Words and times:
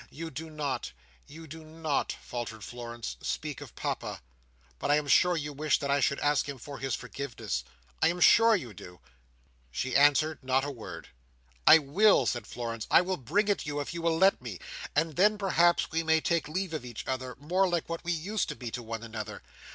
You 0.09 0.31
do 0.31 0.49
not—you 0.49 1.45
do 1.45 1.63
not," 1.63 2.11
faltered 2.11 2.63
Florence, 2.63 3.17
"speak 3.21 3.61
of 3.61 3.75
Papa; 3.75 4.23
but 4.79 4.89
I 4.89 4.95
am 4.95 5.07
sure 5.07 5.37
you 5.37 5.53
wish 5.53 5.77
that 5.77 5.91
I 5.91 5.99
should 5.99 6.17
ask 6.21 6.49
him 6.49 6.57
for 6.57 6.79
his 6.79 6.95
forgiveness. 6.95 7.63
I 8.01 8.07
am 8.07 8.19
sure 8.19 8.55
you 8.55 8.73
do." 8.73 8.99
She 9.69 9.95
answered 9.95 10.43
not 10.43 10.65
a 10.65 10.71
word. 10.71 11.09
"I 11.67 11.77
will!" 11.77 12.25
said 12.25 12.47
Florence. 12.47 12.87
"I 12.89 13.01
will 13.01 13.15
bring 13.17 13.47
it 13.47 13.67
you, 13.67 13.79
if 13.79 13.93
you 13.93 14.01
will 14.01 14.17
let 14.17 14.41
me; 14.41 14.57
and 14.95 15.17
then, 15.17 15.37
perhaps, 15.37 15.91
we 15.91 16.01
may 16.01 16.19
take 16.19 16.47
leave 16.47 16.73
of 16.73 16.83
each 16.83 17.05
other, 17.05 17.35
more 17.35 17.69
like 17.69 17.87
what 17.87 18.03
we 18.03 18.11
used 18.11 18.49
to 18.49 18.55
be 18.55 18.71
to 18.71 18.81
one 18.81 19.03
another. 19.03 19.43